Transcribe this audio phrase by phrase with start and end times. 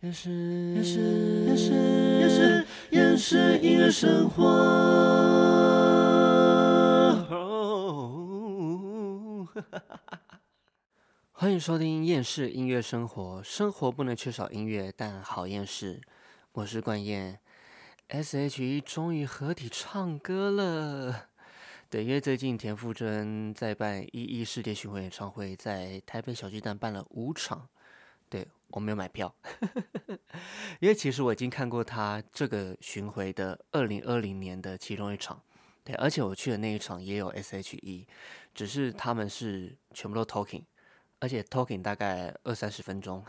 [0.00, 0.30] 也是
[0.76, 1.00] 也是
[1.44, 1.72] 也是
[2.20, 4.44] 也是也是音乐生活。
[11.32, 16.00] 欢迎收听厌世音乐生活，生活不能缺少音乐，但好厌世。
[16.52, 17.40] 我是冠燕
[18.06, 21.30] ，S.H.E 终于合体唱歌了。
[21.90, 27.68] 对，因为最近田馥甄在办一一世界巡回演唱会，在台北小巨蛋办了五场。
[28.30, 29.34] 对我没有买票，
[30.80, 35.40] 因为其实我已经看过他这个巡回的二零二零年的其中一场。
[35.84, 38.06] 对，而且我去的那一场也有 S.H.E，
[38.54, 40.64] 只是他们是全部都 talking，
[41.18, 43.24] 而且 talking 大概二三十分钟。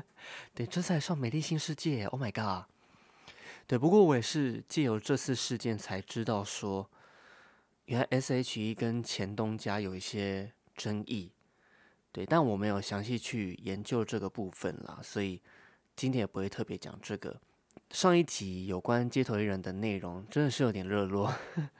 [0.54, 2.68] 对，这才上美丽新世界，Oh my god！
[3.66, 6.90] 对，不过我也是借由这次事件才知道说。
[7.86, 11.32] 原来 S.H.E 跟前东家有一些争议，
[12.12, 15.40] 对，但我没有详细去研究这个部分啦，所以
[15.96, 17.40] 今天也不会特别讲这个。
[17.90, 21.34] 上一集有关街头艺人的内容真的是有点热络，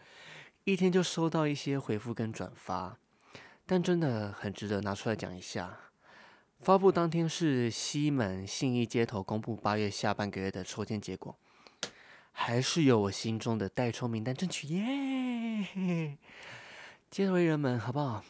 [0.64, 2.98] 一天就收到一些回复跟转发，
[3.66, 5.78] 但真的很值得拿出来讲一下。
[6.60, 11.36] 发布当天是西门信义街头公布八月下半个月的抽签结果。
[12.34, 16.16] 还是有我心中的代抽名单争取耶！
[17.10, 18.24] 街头艺人们，好不好？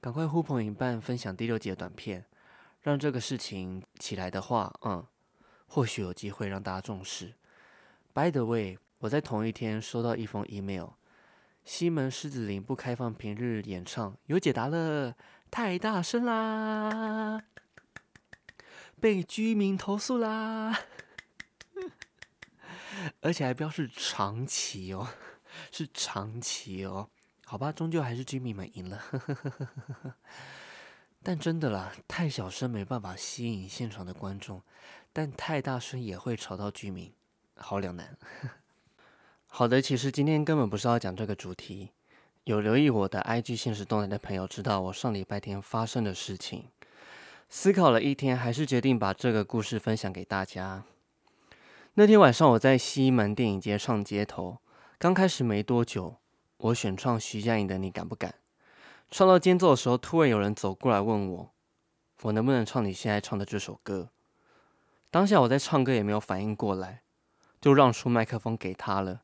[0.00, 2.24] 赶快呼朋引伴，分享第六集的短片，
[2.82, 5.04] 让这个事情起来的话，嗯，
[5.66, 7.34] 或许有机会让大家重视。
[8.14, 10.90] By the way，我在同一天收到一封 email，
[11.64, 15.16] 西门狮子林不开放平日演唱，有解答了，
[15.50, 17.42] 太大声啦，
[19.00, 20.78] 被居民投诉啦。
[23.20, 25.08] 而且还标示长期哦，
[25.72, 27.10] 是长期哦，
[27.50, 29.02] 好吧，终究还是居民们赢了。
[31.22, 34.60] 但真的啦，太小声没办法吸引现场的观众，
[35.14, 37.10] 但太大声也会吵到居民，
[37.56, 38.18] 好两难。
[39.46, 41.92] 好的，其实今天根本不是要讲这个主题。
[42.44, 46.66] 有留意我的 IG 现实动态的朋友知道我上礼拜天发生的事情，
[47.48, 50.84] 思考了一天，还是决定把这个故事分享给大家。
[51.94, 54.58] 那天晚上，我在西门电影街唱街头。
[54.98, 56.16] 刚开始没多久，
[56.58, 58.30] 我选唱徐佳莹的《你敢不敢》。
[59.10, 61.50] 唱到间奏的时候，突然有人走过来问我
[62.22, 64.10] ：“我能不能唱你现在唱的这首歌？”
[65.10, 67.02] 当下我在唱歌也没有反应过来，
[67.60, 69.22] 就让出麦克风给他了。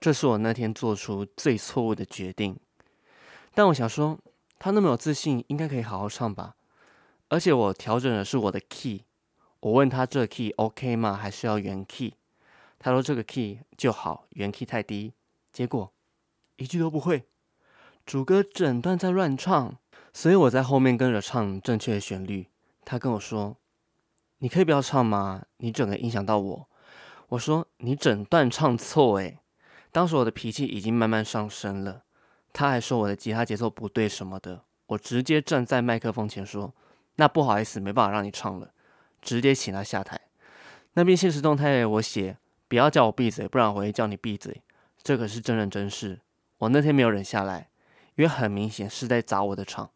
[0.00, 2.58] 这是我那天做出最错误的决定。
[3.54, 4.18] 但我想说，
[4.58, 6.56] 他那么有自信，应该可以好好唱吧。
[7.28, 9.04] 而且我调整的是我的 key。
[9.60, 11.14] 我问他这 key OK 吗？
[11.14, 12.14] 还是要原 key？
[12.78, 15.12] 他说这个 key 就好，原 key 太低。
[15.52, 15.92] 结果
[16.56, 17.26] 一句都不会，
[18.06, 19.76] 主歌整段在乱唱，
[20.12, 22.48] 所以我在后面跟着唱正确的旋律。
[22.84, 23.56] 他跟我说
[24.38, 25.42] ：“你可以不要唱吗？
[25.56, 26.68] 你整个影响到我。”
[27.30, 29.40] 我说：“你整段唱错诶。”
[29.90, 32.02] 当时我的脾气已经慢慢上升了，
[32.52, 34.62] 他还说我的吉他节奏不对什么的。
[34.86, 36.74] 我直接站在麦克风前说
[37.16, 38.70] ：“那不好意思，没办法让你唱了。”
[39.22, 40.20] 直接请他下台。
[40.92, 42.36] 那边现实动态我写，
[42.68, 44.62] 不要叫我闭嘴，不然我会叫你闭嘴。
[45.02, 46.20] 这可是真人真事。
[46.58, 47.68] 我那天没有忍下来，
[48.14, 49.90] 因为很明显是在砸我的场。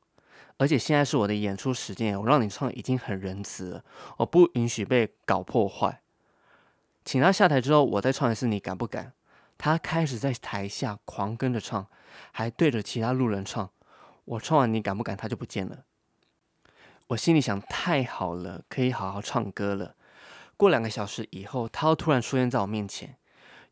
[0.56, 3.84] 而且现在是我的演出时间，我让你唱已经很仁慈了，
[4.16, 6.00] 我不允许被搞破坏。
[7.04, 9.12] 请他下台之后，我再唱一次，你敢不敢？
[9.56, 11.86] 他开始在台下狂跟着唱，
[12.32, 13.70] 还对着其他路人唱。
[14.24, 15.84] 我唱完你敢不敢，他就不见了。
[17.08, 19.94] 我心里想，太好了，可以好好唱歌了。
[20.56, 23.16] 过两个小时以后，他又突然出现在我面前，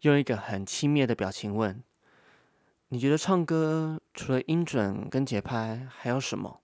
[0.02, 1.82] 用一个很轻蔑的表情问
[2.88, 6.60] ：“你觉得唱歌除了音准跟节拍，还有什么？”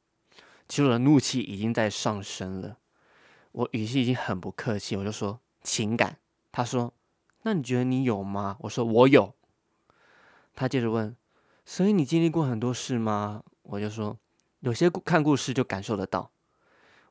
[0.68, 2.78] 其实我的怒气已经在上升了，
[3.50, 6.18] 我语气已经很不客气，我就说：“情感。”
[6.52, 6.94] 他说
[7.42, 9.34] ：“那你觉得你有吗？”我说：“我有。”
[10.54, 11.16] 他接着问
[11.66, 14.18] ：“所以你经历过很多事吗？”我就说
[14.60, 16.30] ：“有些看故事就感受得到。”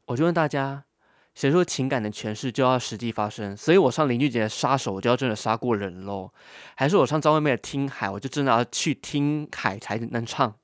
[0.08, 0.86] 我就问大家，
[1.34, 3.56] 谁说情感的诠释就要实际发生？
[3.56, 6.32] 所以我唱林俊杰的《杀手》，我就要真的杀过人喽？
[6.76, 10.56] 还是我唱张惠妹的《听海》，我就真的要去听海才能唱？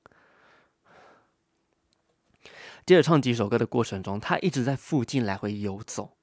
[2.86, 6.18] 接着唱几首歌的过程中，他一直在附近来回游走。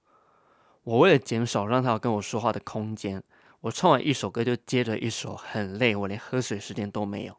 [0.83, 3.23] 我为了减少让他跟我说话的空间，
[3.63, 7.37] 我唱完一首歌就接着一首，很累，我连喝水时间都没有。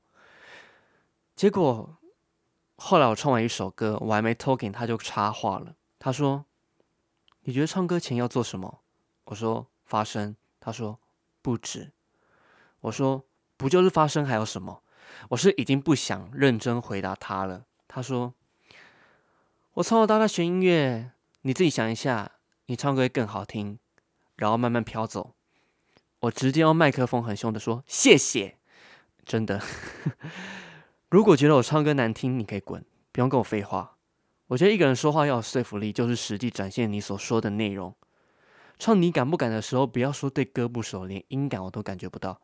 [1.36, 1.98] 结果。
[2.78, 5.76] 后来我唱完一首歌，我还没 talking，他就插话了。
[5.98, 6.44] 他说
[7.46, 8.82] ：“你觉得唱歌前要做什么？”
[9.26, 11.00] 我说：“发声。”他说
[11.42, 11.94] ：“不止。”
[12.82, 13.26] 我说
[13.58, 14.84] ：“不就是发声还有什么？”
[15.30, 17.66] 我是已经不想认真回答他了。
[17.88, 18.34] 他说
[19.76, 21.12] ：“我从小到大学音乐，
[21.42, 22.34] 你自己想一下，
[22.66, 23.80] 你唱歌会更好听，
[24.36, 25.34] 然后慢慢飘走。
[26.22, 28.58] 我直接用麦克风很凶的说谢谢，
[29.24, 29.62] 真的。
[31.10, 33.95] 如果觉得我唱歌难听，你可以滚，不用跟我废话。
[34.48, 37.96] 我觉得一个人说话要有说服力，就是实际展现你所说的内容。
[38.78, 42.40] 唱你敢不敢的时候，不要说对歌不熟，连音感我都感觉不到。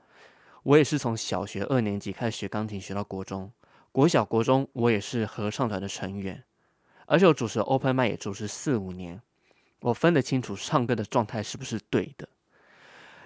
[0.64, 3.52] 我也是从小学二年级开始学钢琴，学到国中，
[3.92, 6.44] 国小、国中我也是合唱团的成员，
[7.06, 9.22] 而且我主持 open 麦也主持四五年，
[9.82, 12.30] 我分得清楚唱歌的状态是不是对的。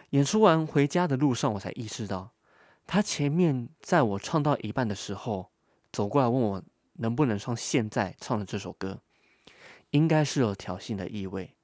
[0.09, 2.31] 演出完回家的路上，我才意识到，
[2.87, 5.51] 他前面在我唱到一半的时候，
[5.91, 6.63] 走过来问我
[6.95, 9.01] 能不能唱现在唱的这首歌，
[9.91, 11.55] 应该是有挑衅的意味。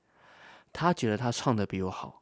[0.74, 2.22] 他觉得他唱的比我好，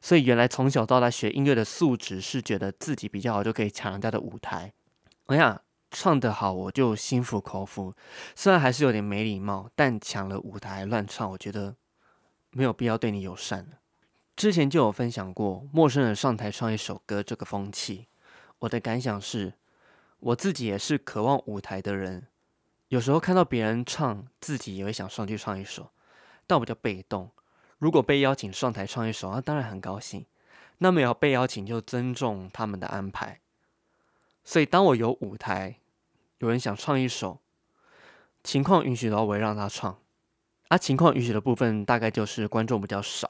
[0.00, 4.72] 所以原来从小到大学音乐的素质是觉得自己比较好就可以抢人家的舞台。
[5.26, 5.60] 我想
[5.90, 7.94] 唱得好，我就心服口服。
[8.36, 11.76] 虽然还是有点没礼貌，但抢了舞台乱唱，我觉得
[12.50, 13.78] 没有必要对你友善。
[14.34, 18.08] 之前就有分享过陌生人上台唱一首歌这个风气，
[18.60, 19.54] 我的感想是，
[20.22, 22.28] 我自己也是渴望舞台的人，
[22.88, 25.90] 有时候看到别人唱，自己也会想上去唱一首。
[26.46, 27.28] 但我比较被动，
[27.78, 30.24] 如果被邀请上台唱一首，那当然很高兴。
[30.78, 33.40] 那么要被邀请，就尊重他们的安排。
[34.44, 35.80] 所以当我有舞台，
[36.38, 37.40] 有人想唱一首，
[38.44, 39.98] 情况允许的话，我会让他唱。
[40.68, 43.28] 啊，情况允许的部分，大概就是观众比较少。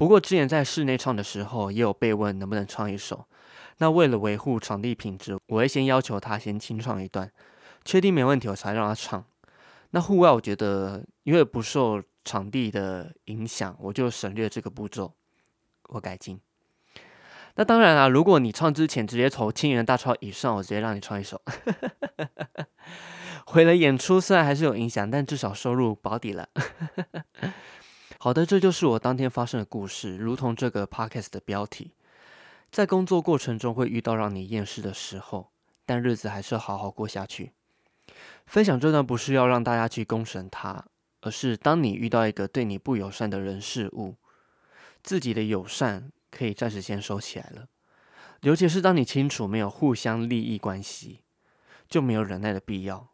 [0.00, 3.26] 不过之前在室内唱的时候，也有被问能不能唱一首。
[3.76, 7.30] 那为了维护场地品质，我会先要求他先清唱一段，
[7.84, 9.22] 确定没问题，我才让他唱。
[9.90, 12.02] 那户外，我觉得因为不受。
[12.22, 15.14] 场地的影响，我就省略这个步骤，
[15.88, 16.38] 我改进。
[17.54, 21.40] 那当然啦，如果你唱之前直接投千元大钞以上，我直接让你唱一首。
[23.46, 26.46] 回了演出，虽然还是有影响，但至少收入保底了。
[28.22, 31.92] 好的，这就是我当天发生的故事，如同这个 podcast 的标题。
[32.70, 35.48] 在工作过程中会遇到让你厌世的时候，
[35.86, 37.52] 但日子还是要好好过下去。
[38.44, 40.84] 分享这段不是要让大家去公审他。
[41.22, 44.16] 而是当你遇到一个对你不友善的人事物，
[45.02, 47.68] 自己的友善可以暂时先收起来了。
[48.40, 51.20] 尤其是当你清楚没有互相利益关系，
[51.88, 53.09] 就没有忍耐的必要。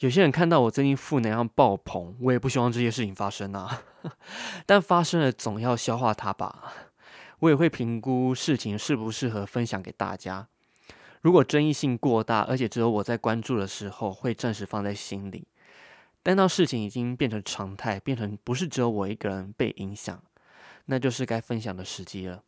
[0.00, 3.82] 有些人看到我最近负能量爆棚，我也不希望这些事情发生啊。
[4.66, 6.72] 但发生了，总要消化它吧。
[7.38, 10.48] 我也会评估事情适不适合分享给大家。
[11.22, 15.46] 如果争议性过大，而且只有我在关注的时候，会暂时放在心里。
[16.22, 20.22] 但到事情已经变成常态，变成不是只有我一个人被影响，
[20.86, 22.42] 那就是该分享的时机了。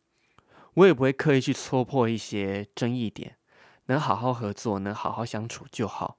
[0.75, 3.37] 我也不会刻意去戳破一些争议点，
[3.85, 6.17] 能好好合作，能好好相处就好。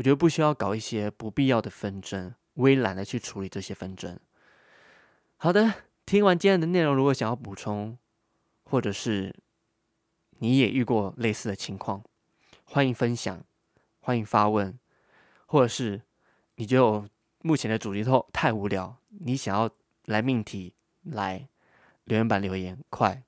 [0.00, 4.18] 我觉得不需要搞一些不必要的纷争，我也懒得去处理这些纷争。
[5.36, 5.74] 好的，
[6.06, 7.98] 听完今天的内容，如果想要补充，
[8.64, 9.36] 或者是
[10.38, 12.02] 你也遇过类似的情况，
[12.64, 13.44] 欢迎分享，
[14.00, 14.78] 欢迎发问，
[15.44, 16.00] 或者是。
[16.54, 17.06] 你就
[17.40, 19.70] 目前的主题透太无聊，你想要
[20.06, 21.46] 来命题来
[22.04, 23.22] 留言板留言，快！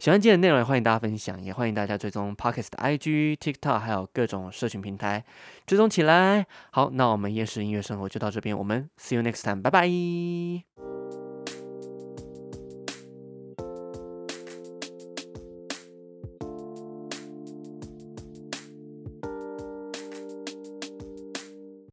[0.00, 5.22] 喜欢今天的内容，也欢迎大家分享，也欢迎大家追踪 Pockets 的 IG、TikTok，还有各种社群平台
[5.66, 6.46] 追踪起来。
[6.70, 10.69] 好，那我们夜市音乐生活就到这边，我们 See you next time，拜拜。